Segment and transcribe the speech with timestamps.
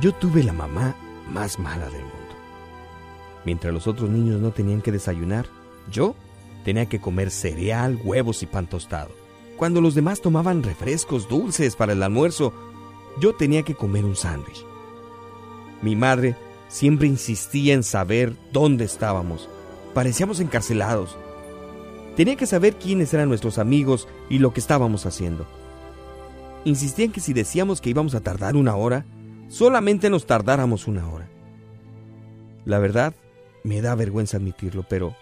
[0.00, 0.94] Yo tuve la mamá
[1.28, 2.14] más mala del mundo.
[3.44, 5.46] Mientras los otros niños no tenían que desayunar,
[5.90, 6.14] yo
[6.64, 9.10] tenía que comer cereal, huevos y pan tostado.
[9.56, 12.52] Cuando los demás tomaban refrescos dulces para el almuerzo,
[13.20, 14.64] yo tenía que comer un sándwich.
[15.82, 16.36] Mi madre
[16.68, 19.48] siempre insistía en saber dónde estábamos.
[19.94, 21.16] Parecíamos encarcelados.
[22.14, 25.44] Tenía que saber quiénes eran nuestros amigos y lo que estábamos haciendo.
[26.64, 29.04] Insistía en que si decíamos que íbamos a tardar una hora,
[29.48, 31.28] solamente nos tardáramos una hora.
[32.64, 33.14] La verdad,
[33.64, 35.14] me da vergüenza admitirlo, pero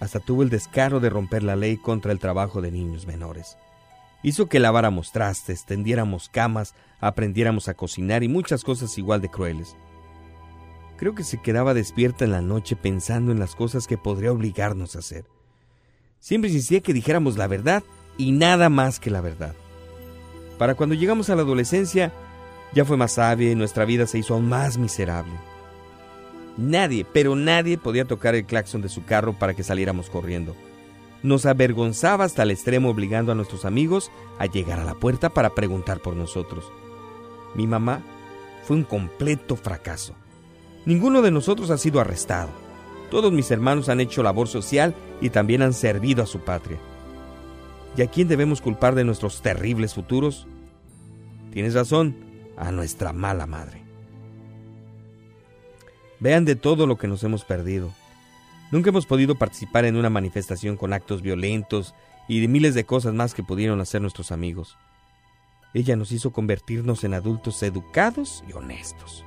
[0.00, 3.56] hasta tuvo el descaro de romper la ley contra el trabajo de niños menores.
[4.22, 9.76] Hizo que laváramos trastes, tendiéramos camas, aprendiéramos a cocinar y muchas cosas igual de crueles.
[10.96, 14.96] Creo que se quedaba despierta en la noche pensando en las cosas que podría obligarnos
[14.96, 15.26] a hacer.
[16.20, 17.82] Siempre insistía que dijéramos la verdad
[18.16, 19.54] y nada más que la verdad.
[20.58, 22.12] Para cuando llegamos a la adolescencia,
[22.74, 25.34] ya fue más sabia y nuestra vida se hizo aún más miserable.
[26.56, 30.54] Nadie, pero nadie podía tocar el claxon de su carro para que saliéramos corriendo.
[31.22, 35.54] Nos avergonzaba hasta el extremo obligando a nuestros amigos a llegar a la puerta para
[35.54, 36.70] preguntar por nosotros.
[37.54, 38.02] Mi mamá
[38.64, 40.14] fue un completo fracaso.
[40.84, 42.50] Ninguno de nosotros ha sido arrestado.
[43.10, 46.78] Todos mis hermanos han hecho labor social y también han servido a su patria.
[47.96, 50.46] ¿Y a quién debemos culpar de nuestros terribles futuros?
[51.52, 52.16] Tienes razón,
[52.56, 53.82] a nuestra mala madre.
[56.20, 57.92] Vean de todo lo que nos hemos perdido.
[58.70, 61.94] Nunca hemos podido participar en una manifestación con actos violentos
[62.28, 64.76] y de miles de cosas más que pudieron hacer nuestros amigos.
[65.74, 69.24] Ella nos hizo convertirnos en adultos educados y honestos.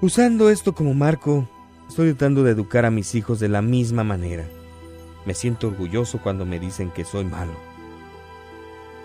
[0.00, 1.48] Usando esto como marco,
[1.88, 4.46] estoy tratando de educar a mis hijos de la misma manera.
[5.26, 7.52] Me siento orgulloso cuando me dicen que soy malo.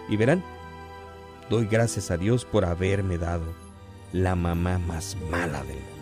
[0.08, 0.42] Y verán,
[1.50, 3.46] doy gracias a Dios por haberme dado
[4.14, 5.95] la mamá más mala del mundo.